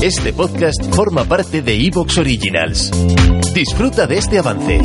[0.00, 2.92] Este podcast forma parte de Evox Originals.
[3.52, 4.80] Disfruta de este avance.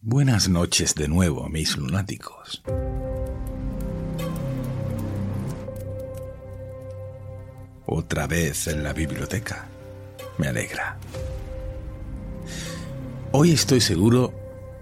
[0.00, 2.62] Buenas noches de nuevo, mis lunáticos.
[7.90, 9.66] Otra vez en la biblioteca.
[10.36, 10.98] Me alegra.
[13.32, 14.34] Hoy estoy seguro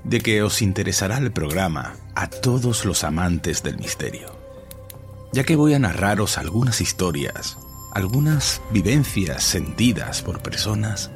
[0.02, 4.36] de que os interesará el programa a todos los amantes del misterio,
[5.32, 7.56] ya que voy a narraros algunas historias,
[7.92, 11.12] algunas vivencias sentidas por personas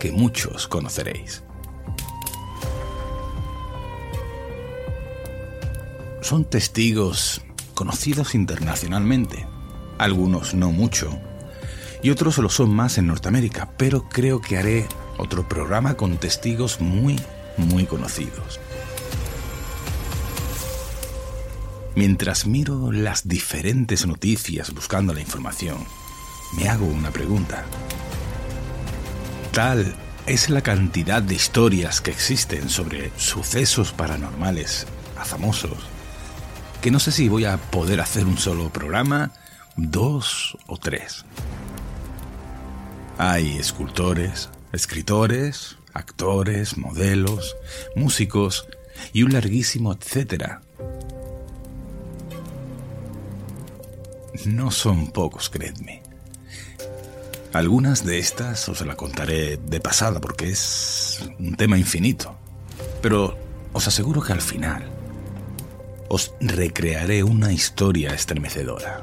[0.00, 1.42] que muchos conoceréis.
[6.22, 7.42] Son testigos
[7.74, 9.46] conocidos internacionalmente,
[9.98, 11.18] algunos no mucho,
[12.02, 14.86] y otros lo son más en Norteamérica, pero creo que haré
[15.18, 17.20] otro programa con testigos muy,
[17.56, 18.60] muy conocidos.
[21.94, 25.78] Mientras miro las diferentes noticias buscando la información,
[26.58, 27.64] me hago una pregunta.
[29.52, 29.94] Tal
[30.26, 35.78] es la cantidad de historias que existen sobre sucesos paranormales a famosos,
[36.82, 39.32] que no sé si voy a poder hacer un solo programa,
[39.76, 41.24] dos o tres.
[43.18, 47.56] Hay escultores, escritores, actores, modelos,
[47.94, 48.66] músicos
[49.12, 50.62] y un larguísimo etcétera.
[54.44, 56.02] No son pocos, creedme.
[57.52, 62.36] Algunas de estas os la contaré de pasada porque es un tema infinito.
[63.00, 63.38] Pero
[63.72, 64.84] os aseguro que al final
[66.08, 69.02] os recrearé una historia estremecedora.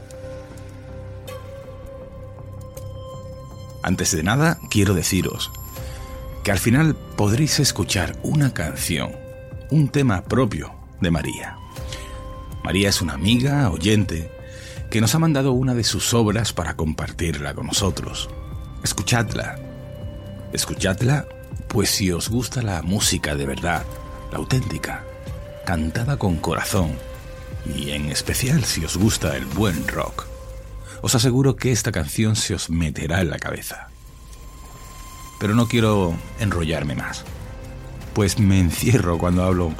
[3.83, 5.51] Antes de nada, quiero deciros
[6.43, 9.11] que al final podréis escuchar una canción,
[9.69, 11.57] un tema propio de María.
[12.63, 14.29] María es una amiga, oyente,
[14.89, 18.29] que nos ha mandado una de sus obras para compartirla con nosotros.
[18.83, 19.57] Escuchadla.
[20.51, 21.27] Escuchadla,
[21.67, 23.83] pues si os gusta la música de verdad,
[24.31, 25.03] la auténtica,
[25.65, 26.91] cantada con corazón,
[27.65, 30.27] y en especial si os gusta el buen rock,
[31.03, 33.89] os aseguro que esta canción se os meterá en la cabeza.
[35.37, 37.25] Pero no quiero enrollarme más,
[38.13, 39.73] pues me encierro cuando hablo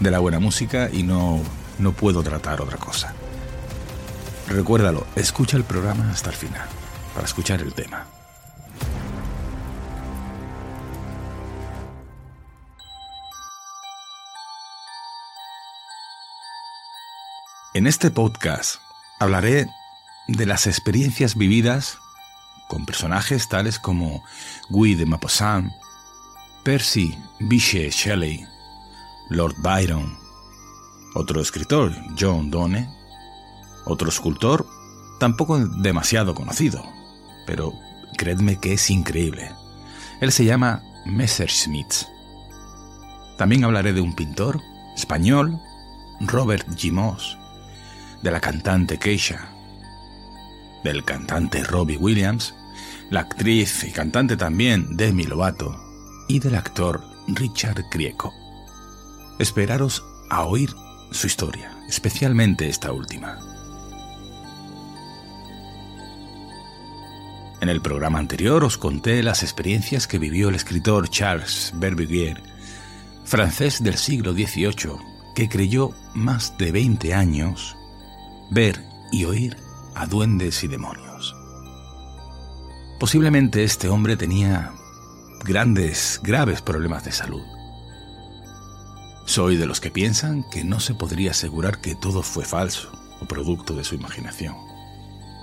[0.00, 1.42] de la buena música y no,
[1.78, 3.12] no puedo tratar otra cosa.
[4.48, 6.66] Recuérdalo, escucha el programa hasta el final,
[7.14, 8.06] para escuchar el tema.
[17.74, 18.76] En este podcast
[19.18, 19.66] hablaré
[20.28, 21.98] de las experiencias vividas
[22.68, 24.22] con personajes tales como
[24.70, 25.70] Guy de Maupassant,
[26.64, 28.46] Percy Bysshe Shelley,
[29.28, 30.16] Lord Byron,
[31.14, 32.88] otro escritor, John Donne,
[33.84, 34.66] otro escultor,
[35.18, 36.82] tampoco demasiado conocido,
[37.46, 37.74] pero
[38.16, 39.50] creedme que es increíble.
[40.20, 41.92] Él se llama Messerschmitt.
[43.36, 44.60] También hablaré de un pintor
[44.96, 45.60] español,
[46.20, 47.36] Robert Gimos,
[48.22, 49.48] de la cantante Keisha,
[50.84, 52.54] del cantante Robbie Williams,
[53.10, 55.78] la actriz y cantante también Demi Lovato
[56.28, 58.32] y del actor Richard Grieco.
[59.38, 60.70] Esperaros a oír
[61.10, 63.38] su historia, especialmente esta última.
[67.60, 72.42] En el programa anterior os conté las experiencias que vivió el escritor Charles Berbiguier,
[73.24, 74.96] francés del siglo XVIII,
[75.34, 77.76] que creyó más de 20 años
[78.50, 79.56] ver y oír
[79.94, 81.36] a duendes y demonios.
[82.98, 84.72] Posiblemente este hombre tenía
[85.44, 87.42] grandes, graves problemas de salud.
[89.24, 93.26] Soy de los que piensan que no se podría asegurar que todo fue falso o
[93.26, 94.54] producto de su imaginación.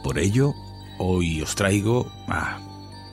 [0.03, 0.53] Por ello,
[0.97, 2.59] hoy os traigo a,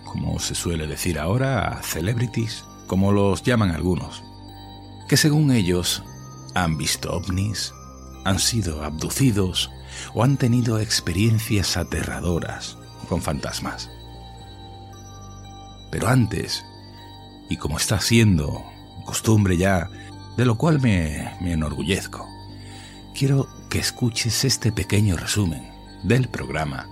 [0.05, 4.23] como se suele decir ahora, a celebrities, como los llaman algunos,
[5.09, 6.03] que según ellos
[6.55, 7.73] han visto ovnis,
[8.25, 9.71] han sido abducidos
[10.15, 12.79] o han tenido experiencias aterradoras
[13.09, 13.91] con fantasmas.
[15.91, 16.65] Pero antes,
[17.49, 18.65] y como está siendo
[19.05, 19.89] costumbre ya,
[20.37, 22.27] de lo cual me, me enorgullezco,
[23.15, 25.71] quiero que escuches este pequeño resumen
[26.03, 26.87] del programa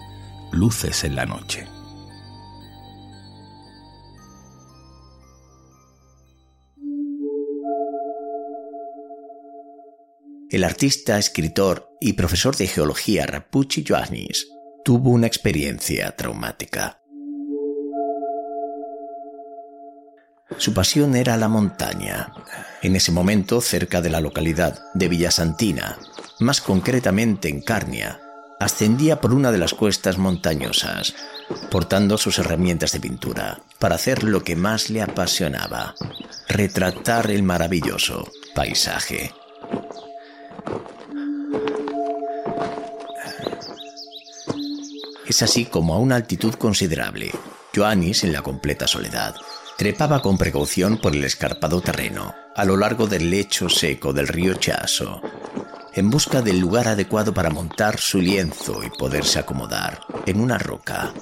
[0.53, 1.67] Luces en la Noche.
[10.55, 14.47] El artista, escritor y profesor de geología Rapucci Ioannis
[14.85, 17.01] tuvo una experiencia traumática.
[20.57, 22.33] Su pasión era la montaña.
[22.83, 25.99] En ese momento, cerca de la localidad de Villasantina,
[26.39, 28.21] más concretamente en Carnia,
[28.61, 31.17] ascendía por una de las cuestas montañosas,
[31.69, 35.97] portando sus herramientas de pintura, para hacer lo que más le apasionaba,
[36.47, 39.33] retratar el maravilloso paisaje.
[45.27, 47.33] Es así como a una altitud considerable,
[47.75, 49.35] Joannis, en la completa soledad,
[49.77, 54.55] trepaba con precaución por el escarpado terreno, a lo largo del lecho seco del río
[54.55, 55.21] Chaso,
[55.93, 61.13] en busca del lugar adecuado para montar su lienzo y poderse acomodar en una roca.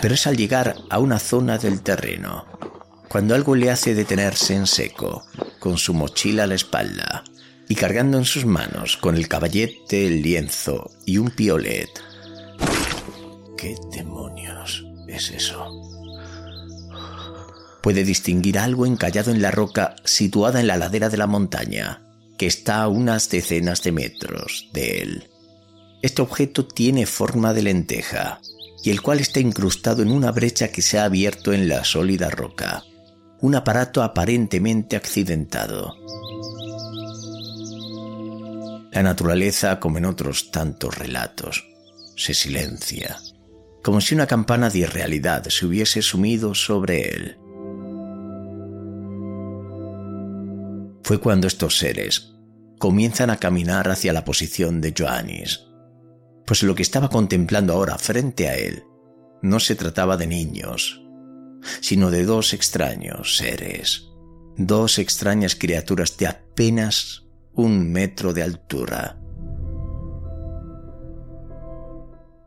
[0.00, 2.55] Pero es al llegar a una zona del terreno,
[3.16, 5.24] cuando algo le hace detenerse en seco,
[5.58, 7.24] con su mochila a la espalda,
[7.66, 11.88] y cargando en sus manos con el caballete, el lienzo y un piolet.
[13.56, 15.66] ¿Qué demonios es eso?
[17.82, 22.02] Puede distinguir algo encallado en la roca situada en la ladera de la montaña,
[22.36, 25.30] que está a unas decenas de metros de él.
[26.02, 28.40] Este objeto tiene forma de lenteja,
[28.84, 32.28] y el cual está incrustado en una brecha que se ha abierto en la sólida
[32.28, 32.84] roca.
[33.40, 35.94] Un aparato aparentemente accidentado.
[38.92, 41.66] La naturaleza, como en otros tantos relatos,
[42.16, 43.18] se silencia,
[43.82, 47.38] como si una campana de irrealidad se hubiese sumido sobre él.
[51.02, 52.32] Fue cuando estos seres
[52.78, 55.66] comienzan a caminar hacia la posición de Joannis,
[56.46, 58.82] pues lo que estaba contemplando ahora frente a él
[59.42, 61.05] no se trataba de niños,
[61.80, 64.08] sino de dos extraños seres,
[64.56, 67.24] dos extrañas criaturas de apenas
[67.54, 69.18] un metro de altura.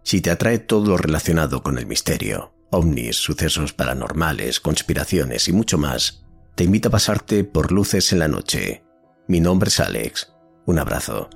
[0.03, 5.77] Si te atrae todo lo relacionado con el misterio, ovnis, sucesos paranormales, conspiraciones y mucho
[5.77, 6.25] más,
[6.55, 8.83] te invito a pasarte por Luces en la Noche.
[9.27, 10.33] Mi nombre es Alex.
[10.65, 11.29] Un abrazo.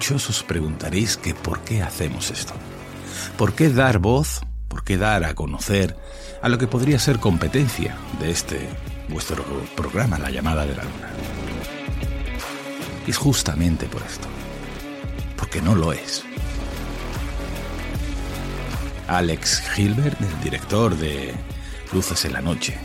[0.00, 2.54] Muchos os preguntaréis que por qué hacemos esto.
[3.36, 4.40] ¿Por qué dar voz?
[4.66, 5.94] ¿Por qué dar a conocer
[6.40, 8.66] a lo que podría ser competencia de este
[9.10, 9.44] vuestro
[9.76, 11.10] programa, La llamada de la luna?
[13.06, 14.26] es justamente por esto.
[15.36, 16.24] Porque no lo es.
[19.06, 21.34] Alex Gilbert, el director de
[21.92, 22.78] Luces en la Noche,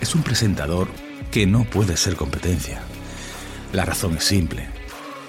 [0.00, 0.86] es un presentador
[1.32, 2.80] que no puede ser competencia.
[3.72, 4.68] La razón es simple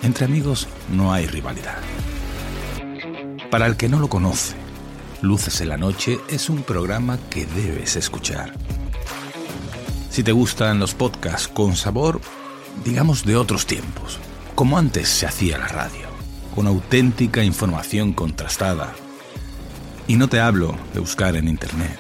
[0.02, 1.78] entre amigos no hay rivalidad.
[3.50, 4.56] Para el que no lo conoce,
[5.22, 8.54] Luces en la Noche es un programa que debes escuchar.
[10.10, 12.22] Si te gustan los podcasts con sabor,
[12.84, 14.20] digamos de otros tiempos,
[14.56, 16.08] como antes se hacía la radio,
[16.56, 18.94] con auténtica información contrastada.
[20.08, 21.98] Y no te hablo de buscar en Internet,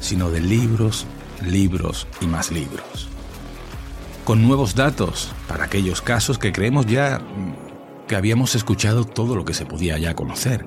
[0.00, 1.06] sino de libros,
[1.42, 3.08] libros y más libros
[4.28, 7.22] con nuevos datos para aquellos casos que creemos ya
[8.06, 10.66] que habíamos escuchado todo lo que se podía ya conocer.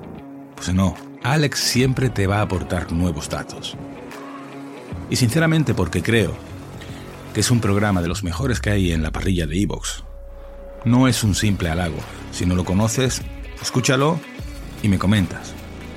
[0.56, 3.76] Pues no, Alex siempre te va a aportar nuevos datos.
[5.10, 6.34] Y sinceramente porque creo
[7.32, 10.02] que es un programa de los mejores que hay en la parrilla de Evox.
[10.84, 12.00] No es un simple halago.
[12.32, 13.22] Si no lo conoces,
[13.62, 14.18] escúchalo
[14.82, 15.54] y me comentas.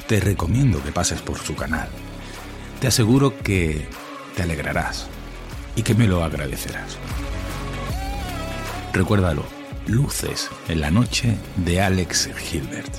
[0.07, 1.89] Te recomiendo que pases por su canal.
[2.79, 3.88] Te aseguro que
[4.36, 5.07] te alegrarás
[5.75, 7.00] y que me lo agradecerás.
[8.96, 9.44] Recuérdalo,
[9.88, 12.94] Luces en la noche de Alex Gilbert.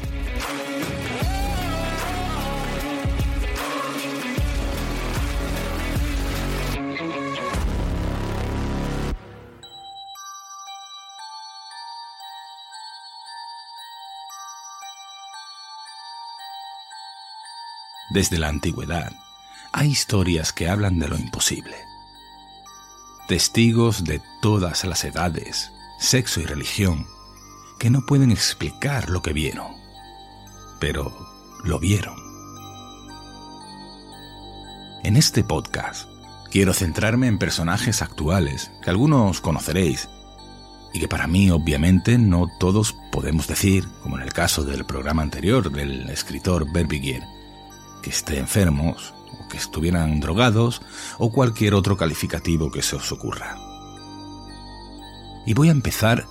[18.11, 19.13] Desde la antigüedad,
[19.73, 21.75] hay historias que hablan de lo imposible.
[23.29, 27.07] Testigos de todas las edades, sexo y religión,
[27.79, 29.73] que no pueden explicar lo que vieron,
[30.81, 31.13] pero
[31.65, 32.17] lo vieron.
[35.05, 36.09] En este podcast
[36.51, 40.09] quiero centrarme en personajes actuales que algunos conoceréis
[40.93, 45.23] y que para mí obviamente no todos podemos decir, como en el caso del programa
[45.23, 47.23] anterior del escritor Berbiguier,
[48.03, 50.81] que estén enfermos o que estuvieran drogados
[51.19, 53.66] o cualquier otro calificativo que se os ocurra.
[55.47, 56.27] Y voy a empezar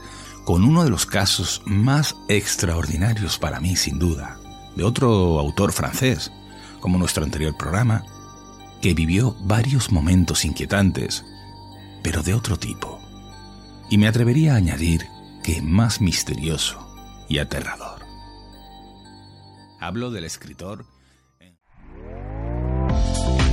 [0.45, 4.37] con uno de los casos más extraordinarios para mí, sin duda,
[4.75, 6.31] de otro autor francés,
[6.79, 8.03] como nuestro anterior programa,
[8.81, 11.25] que vivió varios momentos inquietantes,
[12.03, 13.01] pero de otro tipo.
[13.89, 15.07] Y me atrevería a añadir
[15.43, 16.87] que más misterioso
[17.27, 18.05] y aterrador.
[19.79, 20.85] Hablo del escritor